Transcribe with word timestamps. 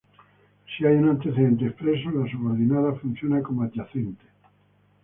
Si 0.65 0.83
hay 0.83 0.95
un 0.95 1.09
antecedente 1.09 1.67
expreso, 1.67 2.09
la 2.09 2.27
subordinada 2.27 2.95
funciona 2.95 3.43
como 3.43 3.61
adyacente. 3.61 4.25